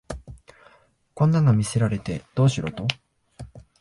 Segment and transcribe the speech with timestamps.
[1.13, 2.87] こんなの見せられてどうしろと